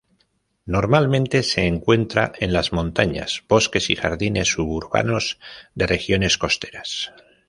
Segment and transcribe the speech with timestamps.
[0.65, 5.37] Normalmente se encuentra en las montañas, bosques y jardines suburbanos
[5.75, 7.13] de regiones costeras.